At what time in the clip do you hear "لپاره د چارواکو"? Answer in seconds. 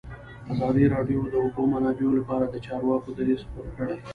2.19-3.09